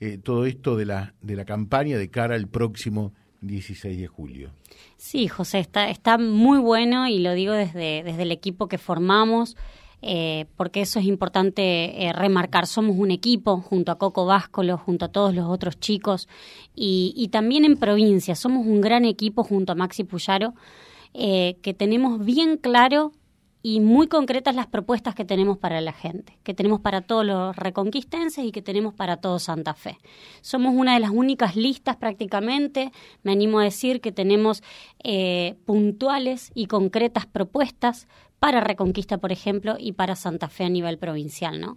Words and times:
eh, 0.00 0.18
todo 0.18 0.46
esto 0.46 0.76
de 0.76 0.86
la, 0.86 1.14
de 1.20 1.36
la 1.36 1.44
campaña 1.44 1.98
de 1.98 2.08
cara 2.08 2.34
al 2.34 2.48
próximo 2.48 3.12
16 3.42 4.00
de 4.00 4.06
julio. 4.06 4.50
Sí, 4.96 5.28
José, 5.28 5.58
está, 5.58 5.90
está 5.90 6.16
muy 6.16 6.58
bueno 6.58 7.06
y 7.06 7.18
lo 7.18 7.34
digo 7.34 7.52
desde, 7.52 8.02
desde 8.02 8.22
el 8.22 8.32
equipo 8.32 8.66
que 8.66 8.78
formamos. 8.78 9.56
Eh, 10.02 10.46
porque 10.56 10.80
eso 10.80 10.98
es 10.98 11.04
importante 11.04 12.06
eh, 12.06 12.12
remarcar. 12.14 12.66
Somos 12.66 12.96
un 12.96 13.10
equipo 13.10 13.58
junto 13.60 13.92
a 13.92 13.98
Coco 13.98 14.24
Váscolo, 14.24 14.78
junto 14.78 15.04
a 15.04 15.08
todos 15.08 15.34
los 15.34 15.46
otros 15.46 15.78
chicos 15.78 16.26
y, 16.74 17.12
y 17.14 17.28
también 17.28 17.66
en 17.66 17.76
provincia. 17.76 18.34
Somos 18.34 18.66
un 18.66 18.80
gran 18.80 19.04
equipo 19.04 19.44
junto 19.44 19.72
a 19.72 19.74
Maxi 19.74 20.04
Puyaro 20.04 20.54
que 21.12 21.74
tenemos 21.76 22.24
bien 22.24 22.56
claro 22.56 23.12
y 23.62 23.80
muy 23.80 24.06
concretas 24.08 24.54
las 24.54 24.66
propuestas 24.66 25.14
que 25.14 25.24
tenemos 25.24 25.58
para 25.58 25.80
la 25.80 25.92
gente, 25.92 26.38
que 26.42 26.54
tenemos 26.54 26.80
para 26.80 27.02
todos 27.02 27.26
los 27.26 27.56
reconquistenses 27.56 28.44
y 28.44 28.52
que 28.52 28.62
tenemos 28.62 28.94
para 28.94 29.18
todo 29.18 29.38
Santa 29.38 29.74
Fe. 29.74 29.98
Somos 30.40 30.74
una 30.74 30.94
de 30.94 31.00
las 31.00 31.10
únicas 31.10 31.56
listas 31.56 31.96
prácticamente, 31.96 32.92
me 33.22 33.32
animo 33.32 33.60
a 33.60 33.64
decir 33.64 34.00
que 34.00 34.12
tenemos 34.12 34.62
eh, 35.04 35.56
puntuales 35.66 36.50
y 36.54 36.66
concretas 36.66 37.26
propuestas 37.26 38.08
para 38.38 38.60
Reconquista, 38.62 39.18
por 39.18 39.32
ejemplo, 39.32 39.76
y 39.78 39.92
para 39.92 40.16
Santa 40.16 40.48
Fe 40.48 40.64
a 40.64 40.70
nivel 40.70 40.96
provincial, 40.96 41.60
¿no? 41.60 41.76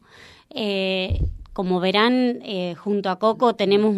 Eh, 0.50 1.20
como 1.52 1.80
verán, 1.80 2.40
eh, 2.42 2.74
junto 2.76 3.10
a 3.10 3.20
Coco 3.20 3.56
tenemos 3.56 3.96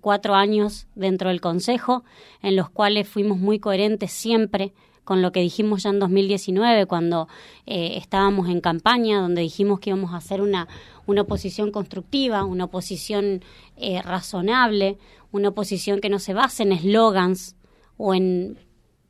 cuatro 0.00 0.34
años 0.34 0.86
dentro 0.94 1.30
del 1.30 1.40
Consejo, 1.40 2.04
en 2.42 2.56
los 2.56 2.68
cuales 2.68 3.08
fuimos 3.08 3.38
muy 3.38 3.58
coherentes 3.58 4.12
siempre 4.12 4.74
con 5.04 5.22
lo 5.22 5.32
que 5.32 5.40
dijimos 5.40 5.82
ya 5.82 5.90
en 5.90 5.98
2019, 5.98 6.86
cuando 6.86 7.28
eh, 7.66 7.94
estábamos 7.96 8.48
en 8.48 8.60
campaña, 8.60 9.20
donde 9.20 9.42
dijimos 9.42 9.80
que 9.80 9.90
íbamos 9.90 10.12
a 10.12 10.18
hacer 10.18 10.40
una, 10.40 10.68
una 11.06 11.22
oposición 11.22 11.70
constructiva, 11.70 12.44
una 12.44 12.64
oposición 12.64 13.42
eh, 13.76 14.02
razonable, 14.02 14.98
una 15.32 15.50
oposición 15.50 16.00
que 16.00 16.08
no 16.08 16.18
se 16.18 16.34
base 16.34 16.62
en 16.62 16.72
eslogans 16.72 17.56
o 17.96 18.14
en 18.14 18.58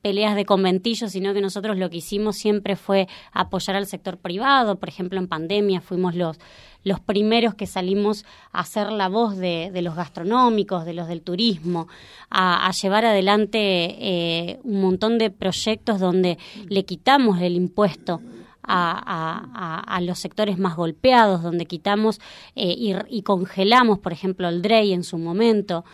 peleas 0.03 0.35
de 0.35 0.45
conventillos, 0.45 1.13
sino 1.13 1.35
que 1.35 1.41
nosotros 1.41 1.77
lo 1.77 1.91
que 1.91 1.99
hicimos 1.99 2.37
siempre 2.37 2.77
fue 2.77 3.09
apoyar 3.33 3.77
al 3.77 3.87
sector 3.87 4.19
privado. 4.19 4.77
Por 4.77 4.89
ejemplo, 4.89 5.19
en 5.19 5.29
pandemia 5.29 5.81
fuimos 5.81 6.15
los, 6.15 6.39
los 6.85 7.01
primeros 7.01 7.55
que 7.55 7.67
salimos 7.67 8.25
a 8.53 8.61
hacer 8.61 8.91
la 8.91 9.09
voz 9.09 9.37
de, 9.37 9.71
de 9.73 9.83
los 9.83 9.95
gastronómicos, 9.95 10.85
de 10.85 10.95
los 10.95 11.09
del 11.09 11.23
turismo, 11.23 11.89
a, 12.31 12.71
llevar 12.73 13.05
adelante 13.05 13.59
eh, 13.59 14.61
un 14.65 14.81
montón 14.81 15.19
de 15.19 15.31
proyectos 15.31 16.01
donde 16.01 16.39
le 16.69 16.85
quitamos 16.85 17.41
el 17.41 17.57
impuesto. 17.57 18.21
A, 18.73 19.83
a, 19.97 20.01
los 20.01 20.21
sectores 20.21 20.57
más 20.57 20.77
golpeados, 20.77 21.43
donde 21.43 21.67
quitamos 21.67 22.21
eh, 22.55 22.73
y, 22.79 22.95
y, 23.09 23.23
congelamos, 23.23 23.99
por 23.99 24.13
ejemplo, 24.13 24.49
el 24.49 24.63
DREI 24.63 24.93
en 24.93 25.03
su 25.03 25.19
momento. 25.19 25.85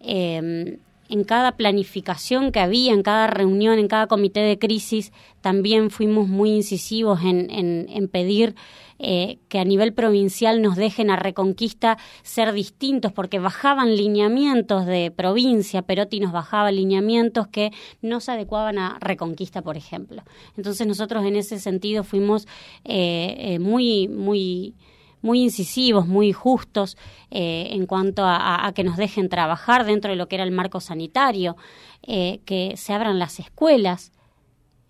Eh, 0.00 0.78
en 1.12 1.24
cada 1.24 1.58
planificación 1.58 2.52
que 2.52 2.60
había, 2.60 2.94
en 2.94 3.02
cada 3.02 3.26
reunión, 3.26 3.78
en 3.78 3.86
cada 3.86 4.06
comité 4.06 4.40
de 4.40 4.58
crisis, 4.58 5.12
también 5.42 5.90
fuimos 5.90 6.26
muy 6.26 6.52
incisivos 6.52 7.20
en, 7.22 7.50
en, 7.50 8.08
pedir 8.08 8.54
eh, 8.98 9.38
que 9.50 9.58
a 9.58 9.64
nivel 9.64 9.92
provincial 9.92 10.62
nos 10.62 10.74
dejen 10.74 11.10
a 11.10 11.16
Reconquista 11.16 11.98
ser 12.22 12.54
distintos, 12.54 13.12
porque 13.12 13.40
bajaban 13.40 13.94
lineamientos 13.94 14.86
de 14.86 15.10
provincia, 15.10 15.82
Perotti 15.82 16.18
nos 16.18 16.32
bajaba 16.32 16.72
lineamientos 16.72 17.46
que 17.46 17.72
no 18.00 18.20
se 18.20 18.32
adecuaban 18.32 18.78
a 18.78 18.96
Reconquista, 18.98 19.60
por 19.60 19.76
ejemplo. 19.76 20.22
Entonces 20.56 20.86
nosotros 20.86 21.26
en 21.26 21.36
ese 21.36 21.60
sentido 21.60 22.04
fuimos 22.04 22.48
eh, 22.84 23.34
eh, 23.36 23.58
muy, 23.58 24.08
muy 24.08 24.76
muy 25.22 25.40
incisivos, 25.40 26.06
muy 26.06 26.32
justos 26.32 26.96
eh, 27.30 27.68
en 27.70 27.86
cuanto 27.86 28.24
a, 28.26 28.70
que 28.74 28.84
nos 28.84 28.96
dejen 28.96 29.28
trabajar 29.28 29.86
dentro 29.86 30.10
de 30.10 30.16
lo 30.16 30.28
que 30.28 30.36
era 30.36 30.44
el 30.44 30.50
marco 30.50 30.80
sanitario, 30.80 31.56
eh, 32.02 32.40
que 32.44 32.76
se 32.76 32.92
abran 32.92 33.18
las 33.18 33.38
escuelas. 33.38 34.12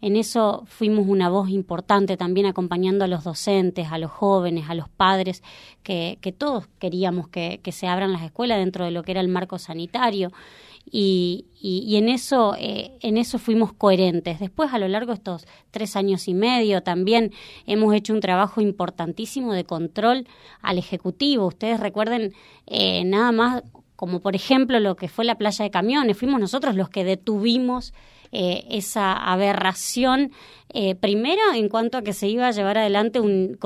En 0.00 0.16
eso 0.16 0.64
fuimos 0.66 1.06
una 1.06 1.28
voz 1.28 1.48
importante 1.50 2.16
también 2.16 2.47
acompañando 2.47 3.04
a 3.04 3.09
los 3.09 3.22
docentes, 3.22 3.92
a 3.92 3.98
los 3.98 4.10
jóvenes, 4.10 4.69
a 4.69 4.75
los 4.75 4.88
padres, 4.88 5.44
que, 5.84 6.19
todos 6.37 6.66
queríamos 6.81 7.28
que, 7.28 7.60
que 7.62 7.71
se 7.71 7.87
abran 7.87 8.12
las 8.12 8.22
escuelas 8.22 8.59
dentro 8.59 8.84
de 8.84 8.91
lo 8.91 9.04
que 9.04 9.12
era 9.12 9.21
el 9.21 9.28
marco 9.28 9.60
sanitario 9.60 10.32
y, 10.84 11.47
y, 11.59 11.97
en 11.97 12.09
eso 12.09 12.54
eh, 12.59 12.98
en 13.00 13.16
eso 13.16 13.38
fuimos 13.38 13.72
coherentes. 13.72 14.41
Después 14.41 14.72
a 14.72 14.78
lo 14.78 14.88
largo 14.88 15.12
de 15.12 15.16
estos 15.16 15.47
tres 15.70 15.97
años 15.97 16.28
y 16.28 16.34
medio 16.34 16.82
también 16.82 17.32
hemos 17.66 17.94
hecho 17.94 18.12
un 18.12 18.20
trabajo 18.20 18.60
importantísimo 18.60 19.54
de 19.54 19.65
control 19.65 20.26
al 20.60 20.78
ejecutivo. 20.78 21.47
Ustedes 21.47 21.81
recuerden 21.81 22.32
eh, 22.66 23.04
nada 23.04 23.32
más 23.32 23.62
como 24.03 24.19
por 24.19 24.34
ejemplo 24.34 24.81
lo 24.81 24.97
que 24.97 25.06
fue 25.06 25.25
la 25.25 25.37
playa 25.37 25.65
de 25.65 25.71
camiones, 25.71 26.19
fuimos 26.19 26.41
nosotros 26.41 26.75
los 26.75 26.88
que 26.88 27.04
detuvimos 27.04 27.94
eh, 28.32 28.65
esa 28.71 29.12
aberración, 29.12 30.32
eh, 30.71 30.94
primero 30.94 31.41
en 31.54 31.69
cuanto 31.69 31.98
a 31.98 32.03
que 32.03 32.12
se 32.12 32.26
iba 32.28 32.48
a 32.48 32.50
llevar 32.50 32.78
adelante 32.78 33.21
un, 33.21 33.59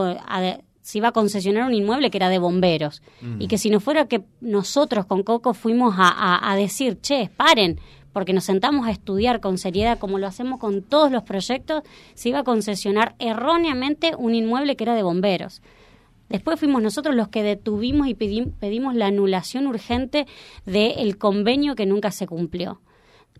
se 0.87 0.99
iba 0.99 1.09
a 1.09 1.13
concesionar 1.13 1.67
un 1.67 1.75
inmueble 1.75 2.13
que 2.13 2.19
era 2.19 2.29
de 2.29 2.39
bomberos. 2.39 3.03
Y 3.41 3.49
que 3.49 3.59
si 3.59 3.71
no 3.71 3.81
fuera 3.81 4.07
que 4.07 4.23
nosotros 4.41 5.05
con 5.05 5.25
Coco 5.25 5.53
fuimos 5.53 5.97
a, 5.99 6.55
decir, 6.57 7.01
che, 7.01 7.29
paren, 7.37 7.81
porque 8.13 8.33
nos 8.33 8.45
sentamos 8.45 8.87
a 8.87 8.93
estudiar 8.93 9.41
con 9.41 9.59
seriedad, 9.59 9.99
como 9.99 10.21
lo 10.21 10.29
hacemos 10.29 10.61
con 10.61 10.83
todos 10.83 11.11
los 11.11 11.25
proyectos, 11.25 11.83
se 12.15 12.29
iba 12.29 12.39
a 12.39 12.45
concesionar 12.45 13.17
erróneamente 13.19 14.13
un 14.17 14.37
inmueble 14.37 14.77
que 14.77 14.85
era 14.85 14.95
de 14.95 15.03
bomberos. 15.03 15.61
Después 16.29 16.61
fuimos 16.61 16.81
nosotros 16.81 17.17
los 17.17 17.27
que 17.31 17.43
detuvimos 17.43 18.07
y 18.07 18.15
pedimos 18.15 18.95
la 18.95 19.07
anulación 19.07 19.67
urgente 19.67 20.29
del 20.67 21.19
convenio 21.19 21.75
que 21.75 21.87
nunca 21.87 22.13
se 22.13 22.29
cumplió. 22.29 22.81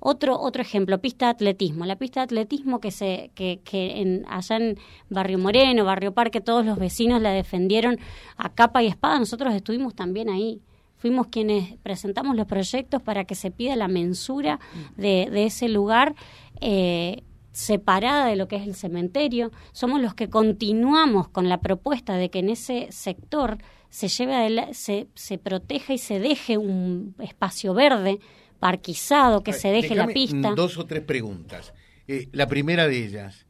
Otro, 0.01 0.39
otro 0.39 0.63
ejemplo, 0.63 1.01
pista 1.01 1.27
de 1.27 1.31
atletismo. 1.33 1.87
La 1.87 1.97
pista 1.97 2.21
de 2.21 2.25
atletismo 2.25 2.81
que, 2.81 2.91
se, 2.91 3.31
que, 3.35 3.61
que 3.65 4.01
en, 4.01 4.25
allá 4.29 4.57
en 4.57 4.79
Barrio 5.09 5.39
Moreno, 5.39 5.85
Barrio 5.85 6.13
Parque, 6.13 6.41
todos 6.41 6.65
los 6.65 6.79
vecinos 6.79 7.21
la 7.23 7.31
defendieron 7.31 7.99
a 8.37 8.51
capa 8.51 8.83
y 8.83 8.87
espada. 8.87 9.19
Nosotros 9.19 9.55
estuvimos 9.55 9.95
también 9.95 10.29
ahí. 10.29 10.61
Fuimos 10.97 11.27
quienes 11.27 11.77
presentamos 11.83 12.37
los 12.37 12.47
proyectos 12.47 13.03
para 13.03 13.25
que 13.25 13.35
se 13.35 13.51
pida 13.51 13.77
la 13.77 13.89
mensura 13.89 14.59
de, 14.97 15.29
de 15.31 15.45
ese 15.45 15.69
lugar 15.69 16.15
eh, 16.61 17.23
separada 17.53 18.27
de 18.27 18.37
lo 18.37 18.49
que 18.49 18.57
es 18.57 18.67
el 18.67 18.75
cementerio. 18.75 19.51
Somos 19.73 20.01
los 20.01 20.15
que 20.15 20.29
continuamos 20.29 21.29
con 21.29 21.49
la 21.49 21.61
propuesta 21.61 22.17
de 22.17 22.31
que 22.31 22.41
en 22.41 22.51
ese 22.51 22.89
sector 22.91 23.59
se, 23.89 24.09
lleve 24.09 24.75
se, 24.75 25.07
se 25.15 25.39
proteja 25.39 25.95
y 25.95 25.99
se 25.99 26.19
deje 26.19 26.59
un 26.59 27.15
espacio 27.19 27.73
verde 27.73 28.21
parquizado, 28.59 29.43
que 29.43 29.53
se 29.53 29.69
deje 29.69 29.95
la 29.95 30.07
pista. 30.07 30.55
Dos 30.55 30.79
o 30.79 30.87
tres 30.87 31.03
preguntas. 31.03 31.73
Eh, 32.09 32.29
la 32.33 32.47
primera 32.47 32.87
de 32.87 33.05
ellas, 33.05 33.47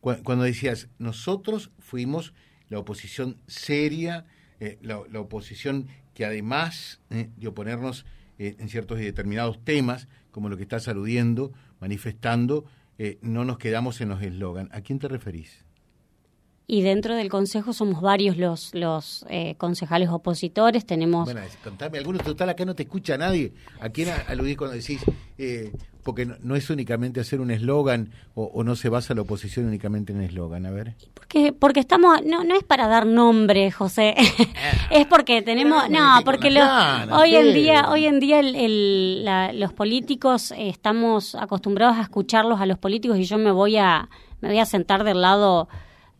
cuando 0.00 0.44
decías, 0.44 0.88
nosotros 0.98 1.70
fuimos 1.78 2.34
la 2.68 2.78
oposición 2.78 3.36
seria, 3.46 4.24
eh, 4.58 4.78
la, 4.80 4.98
oposición 5.20 5.88
que 6.14 6.24
además 6.24 7.00
eh, 7.10 7.28
de 7.36 7.48
oponernos 7.48 8.06
en 8.38 8.68
ciertos 8.68 8.98
y 8.98 9.04
determinados 9.04 9.62
temas, 9.64 10.08
como 10.32 10.48
lo 10.48 10.56
que 10.56 10.64
estás 10.64 10.88
aludiendo, 10.88 11.52
manifestando, 11.78 12.64
no 13.20 13.44
nos 13.44 13.58
quedamos 13.58 14.00
en 14.00 14.08
los 14.08 14.20
eslogan. 14.20 14.68
¿A 14.72 14.80
quién 14.80 14.98
te 14.98 15.06
referís? 15.06 15.64
Y 16.72 16.80
dentro 16.80 17.14
del 17.14 17.28
Consejo 17.28 17.74
somos 17.74 18.00
varios 18.00 18.38
los, 18.38 18.74
los 18.74 19.26
eh, 19.28 19.56
concejales 19.58 20.08
opositores. 20.08 20.86
Tenemos. 20.86 21.26
Bueno, 21.26 21.42
contame, 21.62 21.98
algunos 21.98 22.22
total 22.22 22.48
acá 22.48 22.64
no 22.64 22.74
te 22.74 22.84
escucha 22.84 23.18
nadie. 23.18 23.52
¿A 23.78 23.90
quién 23.90 24.08
aludís 24.26 24.56
cuando 24.56 24.74
decís.? 24.74 25.02
Eh, 25.36 25.70
porque 26.02 26.24
no, 26.24 26.56
es 26.56 26.70
únicamente 26.70 27.20
hacer 27.20 27.42
un 27.42 27.50
eslogan 27.50 28.10
o, 28.34 28.64
no 28.64 28.74
se 28.74 28.88
basa 28.88 29.14
la 29.14 29.20
oposición 29.20 29.66
únicamente 29.66 30.14
en 30.14 30.22
eslogan, 30.22 30.64
a 30.64 30.70
ver. 30.70 30.94
Porque, 31.12 31.52
porque 31.52 31.80
estamos, 31.80 32.24
no, 32.24 32.42
no 32.42 32.56
es 32.56 32.64
para 32.64 32.88
dar 32.88 33.06
nombre, 33.06 33.70
José, 33.70 34.14
ah. 34.16 34.88
es 34.90 35.06
porque 35.06 35.42
tenemos, 35.42 35.90
no, 35.90 36.20
porque 36.24 36.48
hoy 37.12 37.36
en 37.36 37.52
día, 37.52 37.90
hoy 37.90 38.06
en 38.06 38.18
día 38.18 38.40
el, 38.40 39.26
los 39.60 39.74
políticos 39.74 40.52
eh, 40.52 40.70
estamos 40.70 41.34
acostumbrados 41.34 41.98
a 41.98 42.00
escucharlos 42.00 42.62
a 42.62 42.66
los 42.66 42.78
políticos 42.78 43.18
y 43.18 43.24
yo 43.24 43.36
me 43.36 43.52
voy 43.52 43.76
a, 43.76 44.08
me 44.40 44.48
voy 44.48 44.58
a 44.58 44.64
sentar 44.64 45.04
del 45.04 45.20
lado 45.20 45.68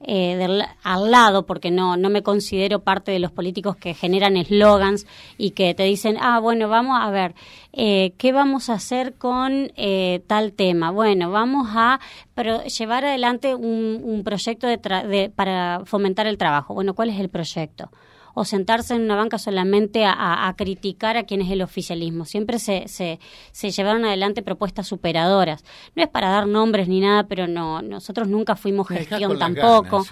eh, 0.05 0.65
al 0.83 1.11
lado, 1.11 1.47
porque 1.47 1.71
no, 1.71 1.97
no 1.97 2.11
me 2.11 2.23
considero 2.23 2.81
parte 2.81 3.13
de 3.13 3.19
los 3.19 3.33
políticos 3.33 3.77
que 3.77 3.95
generan 3.95 4.37
eslogans 4.37 5.07
y 5.39 5.51
que 5.53 5.75
te 5.75 5.85
dicen, 5.85 6.17
ah, 6.21 6.41
bueno, 6.41 6.69
vamos 6.69 6.99
a 7.01 7.11
ver, 7.11 7.35
eh, 7.73 8.13
¿qué 8.19 8.33
vamos 8.33 8.69
a 8.69 8.75
hacer 8.75 9.15
con 9.15 9.73
eh, 9.77 10.23
tal 10.27 10.53
tema? 10.53 10.91
Bueno, 10.91 11.31
vamos 11.31 11.69
a 11.75 12.01
pero 12.35 12.65
llevar 12.65 13.05
adelante 13.05 13.55
un, 13.55 14.01
un 14.03 14.25
proyecto 14.25 14.67
de 14.67 15.33
para 15.35 15.83
fomentar 15.85 16.27
el 16.27 16.39
trabajo. 16.39 16.75
Bueno, 16.75 16.95
¿cuál 16.95 17.11
es 17.11 17.21
el 17.21 17.29
proyecto? 17.29 17.91
O 18.35 18.45
sentarse 18.45 18.95
en 18.95 19.03
una 19.03 19.17
banca 19.17 19.39
solamente 19.39 20.05
a, 20.07 20.53
criticar 20.57 21.17
a 21.17 21.25
quien 21.25 21.41
es 21.41 21.51
el 21.51 21.63
oficialismo. 21.63 22.25
Siempre 22.25 22.59
se, 22.59 22.87
se, 22.89 23.19
se, 23.53 23.71
llevaron 23.71 24.05
adelante 24.05 24.43
propuestas 24.43 24.87
superadoras. 24.87 25.65
No 25.97 26.03
es 26.03 26.09
para 26.09 26.29
dar 26.31 26.47
nombres 26.47 26.89
ni 26.89 27.01
nada, 27.01 27.27
pero 27.27 27.47
no 27.47 27.83
nosotros 27.83 28.29
nunca 28.29 28.57
fuimos 28.57 28.89
gestión 28.89 29.39
tampoco. 29.39 30.05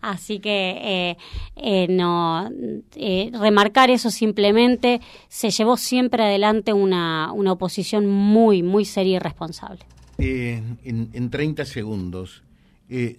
Así 0.00 0.38
que 0.38 0.78
eh, 0.80 1.16
eh, 1.56 1.86
no 1.88 2.50
eh, 2.96 3.30
remarcar 3.32 3.90
eso 3.90 4.10
simplemente 4.10 5.00
se 5.28 5.50
llevó 5.50 5.76
siempre 5.76 6.24
adelante 6.24 6.72
una, 6.72 7.32
una 7.32 7.52
oposición 7.52 8.06
muy, 8.06 8.62
muy 8.62 8.84
seria 8.84 9.16
y 9.16 9.18
responsable. 9.18 9.80
en, 10.18 10.78
en 10.84 11.30
30 11.30 11.64
segundos, 11.64 12.42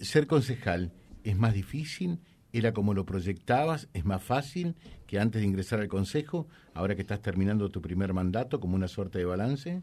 ser 0.01 0.27
concejal 0.27 0.91
es 1.23 1.37
más 1.37 1.53
difícil 1.53 2.19
¿Era 2.51 2.73
como 2.73 2.93
lo 2.93 3.05
proyectabas? 3.05 3.87
¿Es 3.93 4.05
más 4.05 4.23
fácil 4.23 4.75
que 5.05 5.19
antes 5.19 5.41
de 5.41 5.47
ingresar 5.47 5.79
al 5.79 5.87
Consejo, 5.87 6.47
ahora 6.73 6.95
que 6.95 7.01
estás 7.01 7.21
terminando 7.21 7.69
tu 7.69 7.81
primer 7.81 8.13
mandato, 8.13 8.59
como 8.59 8.75
una 8.75 8.87
suerte 8.87 9.19
de 9.19 9.25
balance? 9.25 9.81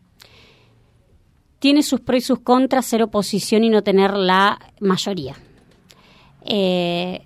Tiene 1.60 1.82
sus 1.82 2.00
pros 2.00 2.18
y 2.18 2.20
sus 2.22 2.40
contras 2.40 2.86
ser 2.86 3.02
oposición 3.02 3.62
y 3.62 3.70
no 3.70 3.82
tener 3.82 4.14
la 4.14 4.58
mayoría. 4.80 5.36
Eh, 6.44 7.22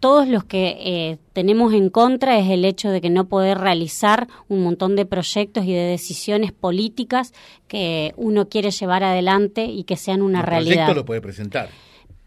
todos 0.00 0.28
los 0.28 0.44
que 0.44 0.76
eh, 0.78 1.18
tenemos 1.32 1.72
en 1.74 1.90
contra 1.90 2.38
es 2.38 2.48
el 2.50 2.64
hecho 2.64 2.90
de 2.90 3.00
que 3.00 3.10
no 3.10 3.28
poder 3.28 3.58
realizar 3.58 4.28
un 4.48 4.62
montón 4.62 4.96
de 4.96 5.04
proyectos 5.04 5.64
y 5.64 5.72
de 5.72 5.84
decisiones 5.84 6.52
políticas 6.52 7.32
que 7.68 8.12
uno 8.16 8.48
quiere 8.48 8.70
llevar 8.70 9.04
adelante 9.04 9.64
y 9.66 9.84
que 9.84 9.96
sean 9.96 10.22
una 10.22 10.40
el 10.40 10.46
realidad. 10.46 10.74
proyecto 10.74 10.94
lo 10.94 11.04
puede 11.04 11.20
presentar 11.20 11.68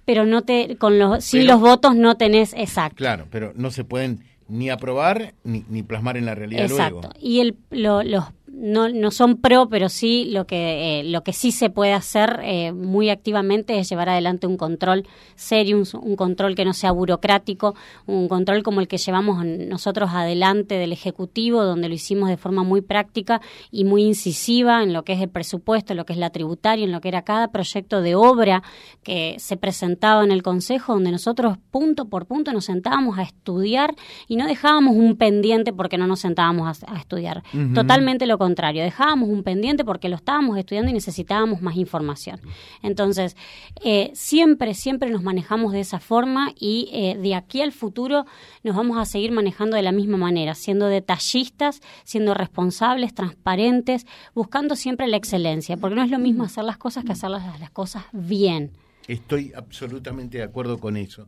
pero 0.09 0.25
no 0.25 0.41
te 0.41 0.75
con 0.77 0.97
los 0.97 1.23
sin 1.23 1.45
los 1.45 1.61
votos 1.61 1.95
no 1.95 2.17
tenés 2.17 2.53
exacto. 2.53 2.95
Claro, 2.95 3.27
pero 3.29 3.53
no 3.55 3.69
se 3.69 3.83
pueden 3.83 4.23
ni 4.47 4.71
aprobar 4.71 5.35
ni, 5.43 5.63
ni 5.69 5.83
plasmar 5.83 6.17
en 6.17 6.25
la 6.25 6.33
realidad 6.33 6.63
exacto. 6.63 7.11
Y 7.19 7.41
el, 7.41 7.57
lo, 7.69 8.01
los 8.01 8.23
no, 8.59 8.89
no 8.89 9.11
son 9.11 9.37
pro, 9.37 9.69
pero 9.69 9.89
sí 9.89 10.29
lo 10.31 10.45
que, 10.45 10.99
eh, 10.99 11.03
lo 11.05 11.23
que 11.23 11.33
sí 11.33 11.51
se 11.51 11.69
puede 11.69 11.93
hacer 11.93 12.41
eh, 12.43 12.73
muy 12.73 13.09
activamente 13.09 13.79
es 13.79 13.89
llevar 13.89 14.09
adelante 14.09 14.47
un 14.47 14.57
control 14.57 15.07
serio, 15.35 15.81
un, 15.93 16.15
control 16.15 16.55
que 16.55 16.65
no 16.65 16.73
sea 16.73 16.91
burocrático, 16.91 17.75
un 18.05 18.27
control 18.27 18.61
como 18.63 18.81
el 18.81 18.87
que 18.87 18.97
llevamos 18.97 19.45
nosotros 19.45 20.09
adelante 20.13 20.75
del 20.75 20.91
Ejecutivo, 20.91 21.63
donde 21.63 21.87
lo 21.87 21.95
hicimos 21.95 22.29
de 22.29 22.37
forma 22.37 22.63
muy 22.63 22.81
práctica 22.81 23.41
y 23.71 23.85
muy 23.85 24.03
incisiva 24.03 24.83
en 24.83 24.91
lo 24.91 25.03
que 25.03 25.13
es 25.13 25.21
el 25.21 25.29
presupuesto, 25.29 25.93
en 25.93 25.97
lo 25.97 26.05
que 26.05 26.13
es 26.13 26.19
la 26.19 26.29
tributaria, 26.29 26.83
en 26.83 26.91
lo 26.91 26.99
que 26.99 27.07
era 27.07 27.21
cada 27.21 27.51
proyecto 27.51 28.01
de 28.01 28.15
obra 28.15 28.61
que 29.03 29.35
se 29.39 29.55
presentaba 29.55 30.23
en 30.23 30.31
el 30.31 30.43
Consejo, 30.43 30.93
donde 30.93 31.11
nosotros 31.11 31.57
punto 31.71 32.05
por 32.09 32.25
punto 32.25 32.51
nos 32.51 32.65
sentábamos 32.65 33.17
a 33.17 33.23
estudiar 33.23 33.95
y 34.27 34.35
no 34.35 34.47
dejábamos 34.47 34.95
un 34.95 35.15
pendiente 35.15 35.71
porque 35.71 35.97
no 35.97 36.07
nos 36.07 36.19
sentábamos 36.19 36.83
a, 36.83 36.97
estudiar. 36.97 37.43
Totalmente 37.73 38.25
lo 38.25 38.37
contrario, 38.37 38.48
dejábamos 38.55 39.29
un 39.29 39.43
pendiente 39.43 39.83
porque 39.83 40.09
lo 40.09 40.15
estábamos 40.15 40.57
estudiando 40.57 40.91
y 40.91 40.93
necesitábamos 40.93 41.61
más 41.61 41.75
información. 41.75 42.39
Entonces, 42.81 43.35
eh, 43.83 44.11
siempre, 44.13 44.73
siempre 44.73 45.09
nos 45.09 45.23
manejamos 45.23 45.71
de 45.71 45.79
esa 45.79 45.99
forma 45.99 46.53
y 46.59 46.89
eh, 46.91 47.17
de 47.21 47.35
aquí 47.35 47.61
al 47.61 47.71
futuro 47.71 48.25
nos 48.63 48.75
vamos 48.75 48.97
a 48.97 49.05
seguir 49.05 49.31
manejando 49.31 49.75
de 49.75 49.83
la 49.83 49.91
misma 49.91 50.17
manera, 50.17 50.55
siendo 50.55 50.87
detallistas, 50.87 51.81
siendo 52.03 52.33
responsables, 52.33 53.13
transparentes, 53.13 54.05
buscando 54.33 54.75
siempre 54.75 55.07
la 55.07 55.17
excelencia, 55.17 55.77
porque 55.77 55.95
no 55.95 56.03
es 56.03 56.11
lo 56.11 56.19
mismo 56.19 56.43
hacer 56.43 56.63
las 56.63 56.77
cosas 56.77 57.05
que 57.05 57.13
hacer 57.13 57.29
las, 57.29 57.69
cosas 57.71 58.03
bien. 58.11 58.71
Estoy 59.07 59.51
absolutamente 59.55 60.37
de 60.37 60.43
acuerdo 60.43 60.77
con 60.77 60.97
eso. 60.97 61.27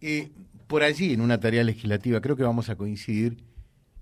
Eh, 0.00 0.30
por 0.66 0.82
allí, 0.82 1.12
en 1.12 1.20
una 1.20 1.38
tarea 1.38 1.64
legislativa, 1.64 2.20
creo 2.20 2.36
que 2.36 2.42
vamos 2.42 2.68
a 2.68 2.76
coincidir 2.76 3.36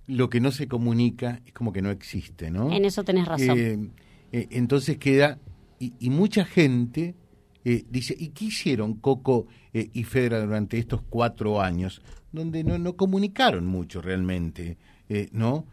lo 0.06 0.28
que 0.28 0.40
no 0.40 0.52
se 0.52 0.68
comunica 0.68 1.40
es 1.46 1.52
como 1.52 1.72
que 1.72 1.82
no 1.82 1.90
existe, 1.90 2.50
¿no? 2.50 2.70
En 2.72 2.84
eso 2.84 3.04
tenés 3.04 3.26
razón. 3.26 3.58
Eh, 3.58 3.78
eh, 4.32 4.48
entonces 4.50 4.98
queda, 4.98 5.38
y, 5.78 6.10
mucha 6.10 6.44
gente 6.44 7.14
eh, 7.64 7.84
dice, 7.90 8.14
¿y 8.18 8.28
qué 8.28 8.46
hicieron 8.46 8.94
Coco 8.94 9.46
y 9.72 10.04
Fedra 10.04 10.40
durante 10.40 10.78
estos 10.78 11.02
cuatro 11.02 11.60
años? 11.60 12.00
Donde 12.32 12.64
no, 12.64 12.78
no 12.78 12.96
comunicaron 12.96 13.66
mucho 13.66 14.00
realmente, 14.00 14.78
¿no? 15.32 15.66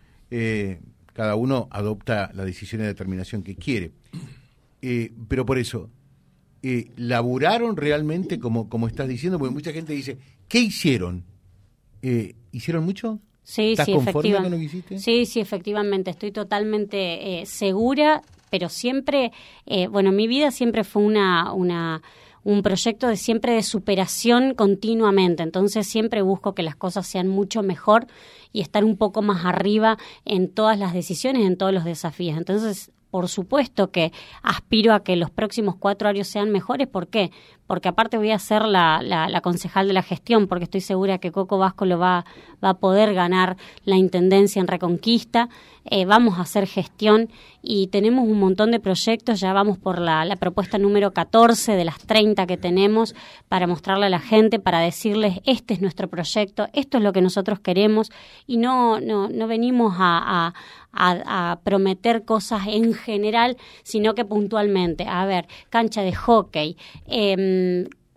cada 1.13 1.35
uno 1.35 1.67
adopta 1.71 2.31
la 2.33 2.45
decisión 2.45 2.81
de 2.81 2.87
determinación 2.87 3.43
que 3.43 3.55
quiere. 3.55 3.91
pero 5.27 5.45
por 5.45 5.57
eso, 5.57 5.89
¿laburaron 6.95 7.77
realmente 7.77 8.39
como, 8.39 8.69
como 8.69 8.87
estás 8.87 9.07
diciendo? 9.07 9.37
Porque 9.37 9.53
mucha 9.53 9.71
gente 9.71 9.93
dice, 9.93 10.17
¿qué 10.47 10.59
hicieron? 10.59 11.23
¿Hicieron 12.51 12.83
mucho? 12.83 13.21
Sí, 13.51 13.75
sí, 13.75 13.91
efectivamente. 13.91 14.97
Sí, 14.97 15.25
sí, 15.25 15.41
efectivamente. 15.41 16.09
Estoy 16.11 16.31
totalmente 16.31 17.41
eh, 17.41 17.45
segura, 17.45 18.21
pero 18.49 18.69
siempre, 18.69 19.33
eh, 19.65 19.87
bueno, 19.87 20.13
mi 20.13 20.25
vida 20.25 20.51
siempre 20.51 20.85
fue 20.85 21.01
una, 21.03 21.51
una 21.51 22.01
un 22.45 22.61
proyecto 22.63 23.09
de 23.09 23.17
siempre 23.17 23.51
de 23.51 23.61
superación 23.61 24.53
continuamente. 24.53 25.43
Entonces 25.43 25.85
siempre 25.85 26.21
busco 26.21 26.55
que 26.55 26.63
las 26.63 26.77
cosas 26.77 27.05
sean 27.05 27.27
mucho 27.27 27.61
mejor 27.61 28.07
y 28.53 28.61
estar 28.61 28.85
un 28.85 28.95
poco 28.95 29.21
más 29.21 29.43
arriba 29.43 29.97
en 30.23 30.47
todas 30.49 30.79
las 30.79 30.93
decisiones, 30.93 31.45
en 31.45 31.57
todos 31.57 31.73
los 31.73 31.83
desafíos. 31.83 32.37
Entonces, 32.37 32.89
por 33.09 33.27
supuesto 33.27 33.91
que 33.91 34.13
aspiro 34.41 34.93
a 34.93 35.03
que 35.03 35.17
los 35.17 35.29
próximos 35.29 35.75
cuatro 35.75 36.07
años 36.07 36.29
sean 36.29 36.51
mejores. 36.51 36.87
¿Por 36.87 37.09
qué? 37.09 37.31
Porque 37.71 37.87
aparte 37.87 38.17
voy 38.17 38.31
a 38.31 38.37
ser 38.37 38.63
la, 38.63 39.01
la, 39.01 39.39
concejal 39.39 39.87
de 39.87 39.93
la 39.93 40.03
gestión, 40.03 40.47
porque 40.47 40.65
estoy 40.65 40.81
segura 40.81 41.19
que 41.19 41.31
Coco 41.31 41.57
Vasco 41.57 41.85
lo 41.85 41.97
va, 41.97 42.25
va 42.61 42.71
a 42.71 42.73
poder 42.73 43.13
ganar 43.13 43.55
la 43.85 43.95
intendencia 43.95 44.59
en 44.59 44.67
Reconquista. 44.67 45.47
Eh, 45.85 46.05
vamos 46.05 46.37
a 46.37 46.41
hacer 46.41 46.67
gestión 46.67 47.29
y 47.63 47.87
tenemos 47.87 48.27
un 48.27 48.39
montón 48.39 48.71
de 48.71 48.79
proyectos, 48.79 49.39
ya 49.39 49.53
vamos 49.53 49.77
por 49.77 49.99
la, 49.99 50.35
propuesta 50.35 50.77
número 50.77 51.11
14 51.11 51.71
de 51.71 51.85
las 51.85 51.97
30 51.99 52.45
que 52.45 52.57
tenemos 52.57 53.15
para 53.47 53.67
mostrarle 53.67 54.07
a 54.07 54.09
la 54.09 54.19
gente, 54.19 54.59
para 54.59 54.79
decirles, 54.79 55.39
este 55.45 55.73
es 55.73 55.81
nuestro 55.81 56.07
proyecto, 56.07 56.67
esto 56.73 56.97
es 56.97 57.03
lo 57.03 57.13
que 57.13 57.21
nosotros 57.21 57.59
queremos 57.59 58.11
y 58.45 58.57
no, 58.57 58.99
no, 58.99 59.29
no 59.29 59.47
venimos 59.47 59.95
a, 59.97 60.53
a, 60.93 61.59
prometer 61.63 62.25
cosas 62.25 62.63
en 62.67 62.93
general, 62.93 63.57
sino 63.83 64.13
que 64.13 64.25
puntualmente. 64.25 65.05
A 65.07 65.25
ver, 65.25 65.47
cancha 65.69 66.01
de 66.01 66.13
hockey. 66.13 66.77
Eh, 67.07 67.60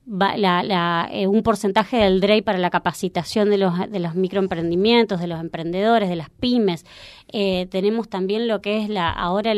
la, 0.07 1.09
eh, 1.11 1.27
un 1.27 1.43
porcentaje 1.43 1.97
del 1.97 2.21
DREI 2.21 2.43
para 2.43 2.59
la 2.59 2.71
capacitación 2.71 3.49
de 3.49 3.59
los, 3.59 3.91
de 3.91 3.99
los 3.99 4.15
microemprendimientos, 4.15 5.21
de 5.21 5.27
los 5.27 5.41
emprendedores, 5.41 6.09
de 6.09 6.17
las 6.17 6.31
pymes. 6.31 6.85
Eh, 7.33 7.67
tenemos 7.71 8.09
también 8.09 8.47
lo 8.47 8.61
que 8.61 8.83
es 8.83 8.89
la 8.89 9.11
ahora 9.11 9.55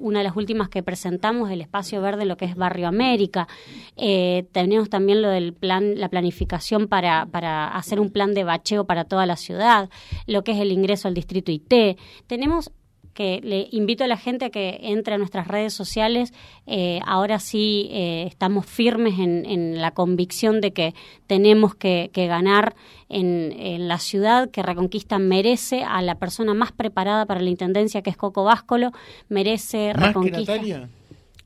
una 0.00 0.20
de 0.20 0.24
las 0.24 0.36
últimas 0.36 0.68
que 0.68 0.82
presentamos, 0.82 1.50
el 1.50 1.60
espacio 1.60 2.00
verde, 2.00 2.24
lo 2.24 2.36
que 2.36 2.46
es 2.46 2.56
Barrio 2.56 2.88
América. 2.88 3.48
Eh, 3.96 4.46
tenemos 4.52 4.88
también 4.88 5.20
lo 5.20 5.28
del 5.28 5.52
plan, 5.52 5.98
la 6.00 6.08
planificación 6.08 6.88
para, 6.88 7.26
para 7.26 7.68
hacer 7.68 8.00
un 8.00 8.10
plan 8.10 8.32
de 8.34 8.44
bacheo 8.44 8.86
para 8.86 9.04
toda 9.04 9.26
la 9.26 9.36
ciudad, 9.36 9.90
lo 10.26 10.42
que 10.42 10.52
es 10.52 10.58
el 10.58 10.72
ingreso 10.72 11.08
al 11.08 11.14
distrito 11.14 11.52
IT. 11.52 11.98
Tenemos 12.26 12.72
que 13.16 13.40
le 13.42 13.66
invito 13.72 14.04
a 14.04 14.06
la 14.06 14.18
gente 14.18 14.44
a 14.44 14.50
que 14.50 14.78
entre 14.82 15.14
a 15.14 15.18
nuestras 15.18 15.48
redes 15.48 15.72
sociales. 15.72 16.34
Eh, 16.66 17.00
ahora 17.06 17.38
sí 17.38 17.88
eh, 17.90 18.24
estamos 18.28 18.66
firmes 18.66 19.18
en, 19.18 19.80
la 19.80 19.92
convicción 19.92 20.60
de 20.60 20.72
que 20.72 20.94
tenemos 21.26 21.74
que, 21.74 22.10
ganar 22.14 22.76
en, 23.08 23.88
la 23.88 23.98
ciudad, 23.98 24.50
que 24.50 24.62
Reconquista 24.62 25.18
merece 25.18 25.82
a 25.82 26.02
la 26.02 26.16
persona 26.16 26.52
más 26.52 26.72
preparada 26.72 27.24
para 27.24 27.40
la 27.40 27.48
intendencia, 27.48 28.02
que 28.02 28.10
es 28.10 28.18
Coco 28.18 28.44
Váscolo, 28.44 28.92
merece 29.30 29.94
Reconquista. 29.94 30.58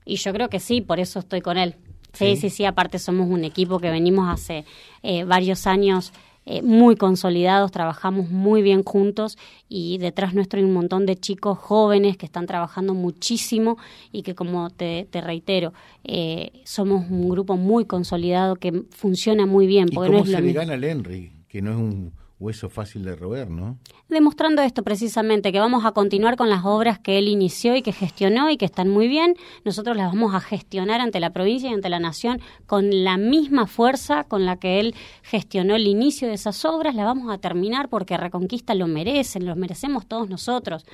y 0.04 0.16
yo 0.16 0.32
creo 0.32 0.48
que 0.48 0.58
sí, 0.58 0.80
por 0.80 0.98
eso 0.98 1.20
estoy 1.20 1.40
con 1.40 1.56
él. 1.56 1.76
Sí, 2.12 2.36
sí, 2.36 2.50
sí, 2.50 2.64
aparte 2.64 2.98
somos 2.98 3.28
un 3.28 3.44
equipo 3.44 3.78
que 3.78 3.90
venimos 3.90 4.28
hace 4.28 4.64
eh, 5.04 5.22
varios 5.22 5.68
años 5.68 6.12
eh, 6.50 6.62
muy 6.62 6.96
consolidados, 6.96 7.70
trabajamos 7.70 8.28
muy 8.28 8.60
bien 8.60 8.82
juntos 8.82 9.38
y 9.68 9.98
detrás 9.98 10.34
nuestro 10.34 10.58
hay 10.58 10.64
un 10.64 10.72
montón 10.72 11.06
de 11.06 11.14
chicos 11.14 11.56
jóvenes 11.56 12.16
que 12.16 12.26
están 12.26 12.46
trabajando 12.46 12.92
muchísimo 12.92 13.78
y 14.10 14.22
que, 14.22 14.34
como 14.34 14.68
te, 14.68 15.06
reitero, 15.12 15.72
eh, 16.02 16.50
somos 16.64 17.08
un 17.08 17.28
grupo 17.28 17.56
muy 17.56 17.84
consolidado 17.84 18.56
que 18.56 18.82
funciona 18.90 19.46
muy 19.46 19.68
bien. 19.68 19.86
¿Y 19.92 19.94
cómo 19.94 20.26
se 20.26 20.40
le 20.40 20.52
gana 20.52 20.74
al 20.74 20.82
Henry, 20.82 21.30
que 21.46 21.62
no 21.62 21.70
es 21.70 21.76
un 21.76 22.12
hueso 22.40 22.70
fácil 22.70 23.04
de 23.04 23.14
roer, 23.14 23.50
¿no? 23.50 23.76
Demostrando 24.08 24.62
esto 24.62 24.82
precisamente, 24.82 25.52
que 25.52 25.60
vamos 25.60 25.84
a 25.84 25.92
continuar 25.92 26.36
con 26.36 26.48
las 26.48 26.64
obras 26.64 26.98
que 26.98 27.18
él 27.18 27.28
inició 27.28 27.76
y 27.76 27.82
que 27.82 27.92
gestionó 27.92 28.50
y 28.50 28.56
que 28.56 28.64
están 28.64 28.88
muy 28.88 29.08
bien. 29.08 29.36
Nosotros 29.64 29.94
las 29.96 30.06
vamos 30.06 30.34
a 30.34 30.40
gestionar 30.40 31.02
ante 31.02 31.20
la 31.20 31.30
provincia 31.30 31.70
y 31.70 31.74
ante 31.74 31.90
la 31.90 32.00
nación 32.00 32.40
con 32.66 33.04
la 33.04 33.18
misma 33.18 33.66
fuerza 33.66 34.24
con 34.24 34.46
la 34.46 34.56
que 34.56 34.80
él 34.80 34.94
gestionó 35.22 35.76
el 35.76 35.86
inicio 35.86 36.28
de 36.28 36.34
esas 36.34 36.64
obras. 36.64 36.94
Las 36.94 37.04
vamos 37.04 37.32
a 37.32 37.38
terminar 37.38 37.90
porque 37.90 38.16
Reconquista 38.16 38.74
lo 38.74 38.86
merecen, 38.86 39.44
los 39.44 39.58
merecemos 39.58 40.06
todos 40.06 40.30
nosotros. 40.30 40.86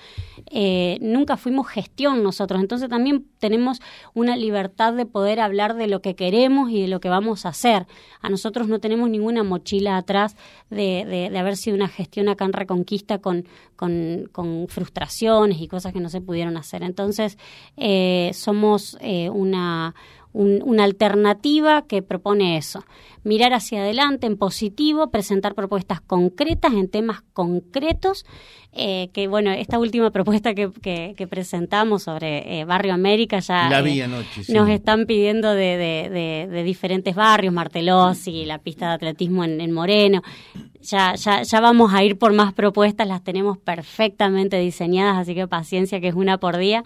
Eh, 0.51 0.99
nunca 1.01 1.37
fuimos 1.37 1.69
gestión 1.69 2.25
nosotros, 2.25 2.61
entonces 2.61 2.89
también 2.89 3.25
tenemos 3.39 3.81
una 4.15 4.37
libertad 4.37 4.93
de 4.95 5.07
poder 5.07 5.39
hablar 5.39 5.77
de 5.77 5.87
lo 5.87 6.03
que 6.03 6.17
queremos 6.17 6.71
y 6.71 6.83
de 6.83 6.89
lo 6.89 6.99
que 6.99 7.09
vamos 7.09 7.47
a 7.47 7.51
hacer. 7.51 7.87
A 8.21 8.29
nosotros 8.29 8.67
no 8.67 8.81
tenemos 8.81 9.09
ninguna 9.09 9.45
mochila 9.45 9.97
atrás 9.97 10.37
de 10.71 11.36
haber 11.39 11.57
sido 11.57 11.77
una 11.77 11.89
gestión 11.89 12.29
acá 12.29 12.45
en 12.45 12.53
Reconquista 12.53 13.19
con, 13.19 13.45
con, 13.77 14.29
con 14.33 14.67
frustraciones 14.69 15.61
y 15.61 15.69
cosas 15.69 15.93
que 15.93 16.01
no 16.01 16.09
se 16.09 16.21
pudieron 16.21 16.57
hacer. 16.57 16.83
Entonces, 16.83 17.39
eh, 17.77 18.31
somos 18.35 18.97
eh, 19.01 19.31
una 19.31 19.95
una 20.37 20.85
alternativa 20.85 21.87
que 21.87 22.03
propone 22.03 22.59
eso, 22.59 22.85
mirar 23.25 23.55
hacia 23.55 23.81
adelante 23.81 24.27
en 24.27 24.37
positivo, 24.37 25.11
presentar 25.11 25.55
propuestas 25.55 26.03
concretas 26.03 26.75
en 26.75 26.89
temas 26.91 27.23
concretos, 27.33 28.27
eh, 28.79 29.09
que 29.15 29.27
bueno, 29.27 29.53
esta 29.53 29.79
última 29.79 30.11
propuesta 30.11 30.53
que, 30.53 30.71
que, 30.71 31.27
presentamos 31.27 32.03
sobre 32.03 32.61
eh, 32.61 32.67
Barrio 32.67 32.93
América 32.93 33.39
ya 33.39 33.71
eh, 33.71 34.07
nos 34.49 34.69
están 34.69 35.07
pidiendo 35.07 35.55
de, 35.55 36.47
de, 36.51 36.63
diferentes 36.63 37.15
barrios, 37.15 37.55
Martelossi, 37.55 38.45
la 38.45 38.59
pista 38.59 38.89
de 38.89 38.95
atletismo 38.97 39.45
en, 39.45 39.63
en 39.63 39.73
Moreno, 39.73 40.23
ya, 40.83 41.15
ya, 41.15 41.43
ya 41.43 41.61
vamos 41.61 41.95
a 41.95 42.05
ir 42.05 42.19
por 42.19 42.35
más 42.35 42.53
propuestas, 42.53 43.09
las 43.09 43.25
tenemos 43.25 43.57
perfectamente 43.57 44.59
diseñadas, 44.59 45.17
así 45.17 45.35
que 45.35 45.49
paciencia 45.49 45.99
que 45.99 46.09
es 46.09 46.15
una 46.15 46.37
por 46.37 46.59
día. 46.59 46.85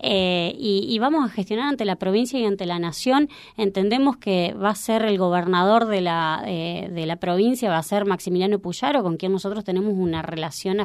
Eh, 0.00 0.54
y, 0.56 0.96
vamos 1.00 1.28
a 1.28 1.32
gestionar 1.32 1.68
ante 1.68 1.84
la 1.84 1.96
provincia 1.96 2.38
y 2.38 2.44
ante 2.44 2.66
la 2.66 2.78
nación. 2.78 3.28
Entendemos 3.56 4.16
que 4.16 4.54
va 4.54 4.70
a 4.70 4.74
ser 4.76 5.02
el 5.02 5.18
gobernador 5.18 5.86
de 5.86 6.00
la, 6.00 6.42
de 6.44 7.04
la 7.04 7.16
provincia, 7.16 7.68
va 7.68 7.78
a 7.78 7.82
ser 7.82 8.04
Maximiliano 8.04 8.60
Puyaro, 8.60 9.02
con 9.02 9.16
quien 9.16 9.32
nosotros 9.32 9.64
tenemos 9.64 9.94
una 9.96 10.22
relación 10.22 10.78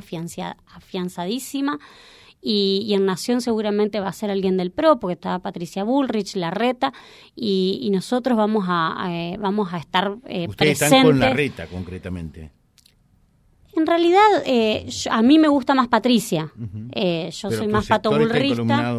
afianzadísima. 0.67 1.79
Y, 2.45 2.93
en 2.93 3.05
Nación 3.05 3.39
seguramente 3.39 4.01
va 4.01 4.09
a 4.09 4.13
ser 4.13 4.29
alguien 4.29 4.57
del 4.57 4.69
PRO, 4.71 5.00
porque 5.00 5.13
está 5.13 5.39
Patricia 5.39 5.85
Bullrich, 5.85 6.35
Larreta, 6.35 6.91
y, 7.35 7.79
y 7.81 7.89
nosotros 7.89 8.38
vamos 8.38 8.65
a, 8.67 9.07
eh, 9.12 9.38
vamos 9.39 9.73
a 9.73 9.77
estar 9.77 10.17
eh, 10.25 10.47
Ustedes 10.50 10.81
están 10.81 11.03
con 11.03 11.19
Larreta, 11.19 11.67
concretamente. 11.67 12.51
En 13.77 13.88
realidad, 13.88 14.27
eh, 14.45 14.85
a 15.09 15.21
mí 15.21 15.39
me 15.39 15.47
gusta 15.47 15.73
más 15.73 15.88
Patricia. 15.88 16.51
yo 16.55 17.50
soy 17.50 17.67
más 17.67 17.88
pato 17.88 18.12
bullrista. 18.12 18.93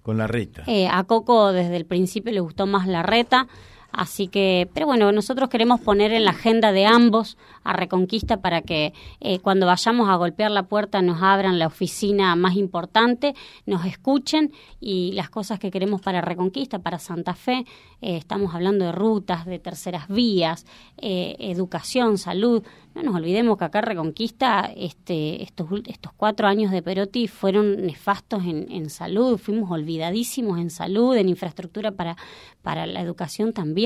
con 0.00 0.16
Larreta. 0.16 0.64
a 0.90 1.04
Coco 1.04 1.52
desde 1.52 1.76
el 1.76 1.84
principio 1.84 2.32
le 2.32 2.40
gustó 2.40 2.66
más 2.66 2.86
Larreta. 2.86 3.46
Así 3.96 4.28
que, 4.28 4.68
pero 4.74 4.84
bueno, 4.84 5.10
nosotros 5.10 5.48
queremos 5.48 5.80
poner 5.80 6.12
en 6.12 6.26
la 6.26 6.32
agenda 6.32 6.70
de 6.70 6.84
ambos 6.84 7.38
a 7.64 7.72
Reconquista 7.72 8.42
para 8.42 8.60
que 8.60 8.92
eh, 9.20 9.38
cuando 9.38 9.64
vayamos 9.64 10.10
a 10.10 10.16
golpear 10.16 10.50
la 10.50 10.64
puerta 10.64 11.00
nos 11.00 11.22
abran 11.22 11.58
la 11.58 11.66
oficina 11.66 12.36
más 12.36 12.56
importante, 12.56 13.34
nos 13.64 13.86
escuchen 13.86 14.52
y 14.80 15.12
las 15.12 15.30
cosas 15.30 15.58
que 15.58 15.70
queremos 15.70 16.02
para 16.02 16.20
Reconquista, 16.20 16.78
para 16.78 16.98
Santa 16.98 17.32
Fe. 17.32 17.64
Eh, 18.02 18.18
estamos 18.18 18.54
hablando 18.54 18.84
de 18.84 18.92
rutas, 18.92 19.46
de 19.46 19.58
terceras 19.58 20.08
vías, 20.08 20.66
eh, 20.98 21.34
educación, 21.38 22.18
salud. 22.18 22.62
No 22.94 23.02
nos 23.02 23.14
olvidemos 23.14 23.56
que 23.56 23.64
acá 23.64 23.80
Reconquista, 23.80 24.70
este, 24.76 25.42
estos, 25.42 25.68
estos 25.86 26.12
cuatro 26.12 26.48
años 26.48 26.70
de 26.70 26.82
Perotti 26.82 27.28
fueron 27.28 27.86
nefastos 27.86 28.44
en, 28.44 28.70
en 28.70 28.90
salud, 28.90 29.38
fuimos 29.38 29.70
olvidadísimos 29.70 30.58
en 30.58 30.68
salud, 30.68 31.16
en 31.16 31.30
infraestructura 31.30 31.92
para, 31.92 32.16
para 32.62 32.86
la 32.86 33.00
educación 33.00 33.54
también. 33.54 33.85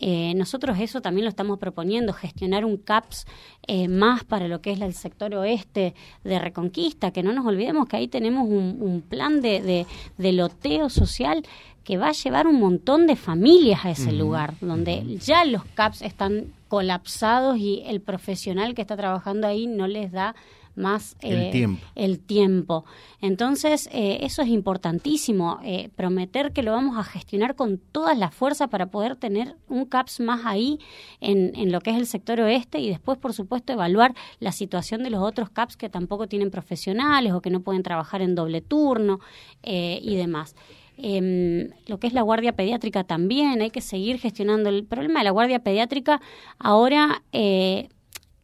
Eh, 0.00 0.34
nosotros 0.34 0.78
eso 0.80 1.00
también 1.00 1.24
lo 1.24 1.28
estamos 1.28 1.58
proponiendo, 1.58 2.12
gestionar 2.12 2.64
un 2.64 2.76
CAPS 2.76 3.26
eh, 3.66 3.88
más 3.88 4.24
para 4.24 4.48
lo 4.48 4.60
que 4.60 4.72
es 4.72 4.80
el 4.80 4.94
sector 4.94 5.34
oeste 5.34 5.94
de 6.24 6.38
Reconquista, 6.38 7.12
que 7.12 7.22
no 7.22 7.32
nos 7.32 7.46
olvidemos 7.46 7.86
que 7.86 7.96
ahí 7.96 8.08
tenemos 8.08 8.48
un, 8.48 9.02
plan 9.08 9.40
de, 9.40 9.86
de, 10.18 10.32
loteo 10.32 10.90
social 10.90 11.44
que 11.84 11.96
va 11.96 12.08
a 12.08 12.12
llevar 12.12 12.46
un 12.46 12.58
montón 12.58 13.06
de 13.06 13.14
familias 13.14 13.84
a 13.84 13.90
ese 13.90 14.12
lugar, 14.12 14.54
donde 14.60 15.18
ya 15.18 15.44
los 15.44 15.64
CAPS 15.64 16.02
están 16.02 16.52
colapsados 16.68 17.58
y 17.58 17.82
el 17.86 18.00
profesional 18.00 18.74
que 18.74 18.82
está 18.82 18.96
trabajando 18.96 19.46
ahí 19.46 19.66
no 19.66 19.86
les 19.86 20.10
da 20.10 20.34
más 20.76 21.16
el, 21.20 21.50
tiempo. 21.50 21.86
el 21.94 22.18
tiempo. 22.18 22.84
Entonces, 23.20 23.88
eh, 23.92 24.18
eso 24.22 24.42
es 24.42 24.48
importantísimo, 24.48 25.60
eh, 25.62 25.90
prometer 25.96 26.52
que 26.52 26.62
lo 26.62 26.72
vamos 26.72 26.96
a 26.98 27.04
gestionar 27.04 27.54
con 27.54 27.78
todas 27.78 28.18
las 28.18 28.34
fuerzas 28.34 28.68
para 28.68 28.86
poder 28.86 29.16
tener 29.16 29.56
un 29.68 29.86
CAPS 29.86 30.20
más 30.20 30.44
ahí 30.44 30.78
en, 31.20 31.52
en 31.54 31.72
lo 31.72 31.80
que 31.80 31.90
es 31.90 31.96
el 31.96 32.06
sector 32.06 32.40
oeste 32.40 32.78
y 32.80 32.88
después, 32.88 33.18
por 33.18 33.32
supuesto, 33.32 33.72
evaluar 33.72 34.14
la 34.40 34.52
situación 34.52 35.02
de 35.02 35.10
los 35.10 35.22
otros 35.22 35.50
CAPS 35.50 35.76
que 35.76 35.88
tampoco 35.88 36.26
tienen 36.26 36.50
profesionales 36.50 37.32
o 37.32 37.40
que 37.40 37.50
no 37.50 37.60
pueden 37.60 37.82
trabajar 37.82 38.22
en 38.22 38.34
doble 38.34 38.60
turno 38.60 39.20
eh, 39.62 39.98
y 40.02 40.16
demás. 40.16 40.54
Eh, 40.96 41.70
lo 41.86 41.98
que 41.98 42.06
es 42.06 42.12
la 42.12 42.22
guardia 42.22 42.54
pediátrica 42.54 43.04
también, 43.04 43.60
hay 43.60 43.70
que 43.70 43.80
seguir 43.80 44.18
gestionando. 44.18 44.70
El 44.70 44.84
problema 44.84 45.20
de 45.20 45.24
la 45.24 45.30
guardia 45.30 45.58
pediátrica 45.58 46.20
ahora 46.58 47.22
eh, 47.32 47.88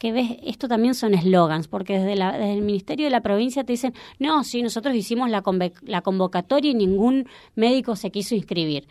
que 0.01 0.13
ves, 0.13 0.39
esto 0.43 0.67
también 0.67 0.95
son 0.95 1.13
eslogans, 1.13 1.69
porque 1.69 1.99
desde, 1.99 2.17
la, 2.17 2.33
desde, 2.33 2.55
el 2.55 2.63
Ministerio 2.63 3.05
de 3.05 3.11
la 3.11 3.21
Provincia 3.21 3.65
te 3.65 3.75
dicen, 3.75 3.93
no, 4.19 4.43
sí, 4.45 4.63
nosotros 4.63 4.95
hicimos 4.95 5.29
la, 5.29 5.43
la 5.83 6.01
convocatoria 6.01 6.71
y 6.71 6.75
ningún 6.75 7.29
médico 7.55 7.97
se 7.97 8.11
quiso 8.11 8.35
inscribir. 8.35 8.89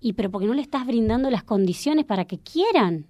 Y 0.00 0.14
pero 0.14 0.32
porque 0.32 0.48
no 0.48 0.54
le 0.54 0.62
estás 0.62 0.84
brindando 0.84 1.30
las 1.30 1.44
condiciones 1.44 2.04
para 2.04 2.24
que 2.24 2.40
quieran 2.40 3.06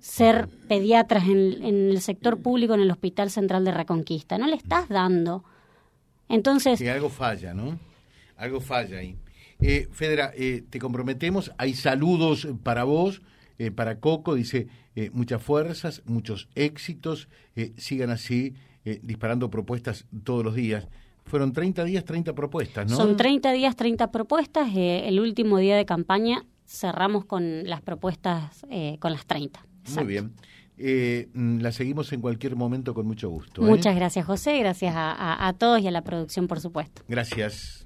ser 0.00 0.48
pediatras 0.68 1.24
en, 1.24 1.64
en 1.64 1.88
el 1.88 2.02
sector 2.02 2.42
público 2.42 2.74
en 2.74 2.80
el 2.80 2.90
Hospital 2.90 3.30
Central 3.30 3.64
de 3.64 3.70
Reconquista, 3.70 4.36
no 4.36 4.46
le 4.46 4.56
estás 4.56 4.90
dando. 4.90 5.44
Entonces... 6.28 6.78
Sí, 6.78 6.88
algo 6.88 7.08
falla, 7.08 7.54
¿no? 7.54 7.78
Algo 8.36 8.60
falla 8.60 8.98
ahí. 8.98 9.16
Eh, 9.60 9.88
Federa, 9.92 10.30
eh, 10.36 10.62
te 10.68 10.78
comprometemos, 10.78 11.52
hay 11.56 11.72
saludos 11.72 12.46
para 12.62 12.84
vos, 12.84 13.22
eh, 13.58 13.70
para 13.70 13.98
Coco, 13.98 14.34
dice, 14.34 14.68
eh, 14.96 15.10
muchas 15.12 15.42
fuerzas, 15.42 16.02
muchos 16.06 16.48
éxitos, 16.54 17.28
eh, 17.54 17.74
sigan 17.76 18.08
así 18.08 18.54
eh, 18.86 18.98
disparando 19.02 19.50
propuestas 19.50 20.06
todos 20.24 20.42
los 20.42 20.54
días. 20.54 20.88
Fueron 21.26 21.52
30 21.52 21.84
días, 21.84 22.02
30 22.06 22.34
propuestas, 22.34 22.90
¿no? 22.90 22.96
Son 22.96 23.14
30 23.14 23.52
días, 23.52 23.76
30 23.76 24.10
propuestas. 24.10 24.70
el 24.74 25.20
último 25.20 25.58
día 25.58 25.76
de 25.76 25.84
campaña 25.84 26.46
cerramos 26.66 27.26
con 27.26 27.68
las 27.68 27.82
propuestas, 27.82 28.64
con 28.98 29.12
las 29.12 29.26
30. 29.26 29.66
Muy 29.96 30.04
bien. 30.04 30.32
Mm, 31.34 31.60
la 31.60 31.72
seguimos 31.72 32.10
en 32.14 32.22
cualquier 32.22 32.56
momento 32.56 32.94
con 32.94 33.06
mucho 33.06 33.28
gusto. 33.28 33.60
Muchas 33.62 33.94
gracias, 33.96 34.24
José. 34.24 34.58
Gracias 34.60 34.94
a 34.96 35.54
todos 35.58 35.80
y 35.80 35.88
a 35.88 35.90
la 35.90 36.02
producción, 36.02 36.46
por 36.46 36.60
supuesto. 36.60 37.02
Gracias 37.08 37.85